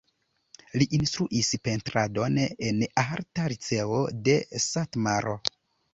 Li 0.81 0.85
instruis 0.97 1.49
pentradon 1.67 2.41
en 2.69 2.81
Arta 3.05 3.45
liceo 3.55 4.01
de 4.29 4.39
Satmaro. 4.69 5.37